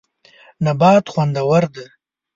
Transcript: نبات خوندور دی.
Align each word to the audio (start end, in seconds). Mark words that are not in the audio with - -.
نبات 0.65 1.05
خوندور 1.13 1.63
دی. 1.73 1.85